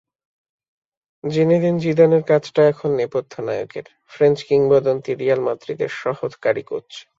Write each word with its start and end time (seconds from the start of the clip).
Zinedine 1.23 1.75
জিদানের 1.77 2.23
কাজটা 2.23 2.61
এখন 2.67 2.89
নেপথ্য 2.91 3.33
নায়কের, 3.41 3.85
ফ্রেঞ্চ 4.07 4.37
কিংবদন্তি 4.43 5.11
রিয়াল 5.15 5.39
মাদ্রিদের 5.39 5.91
সহকারী 6.01 6.63
কোচ। 6.63 6.89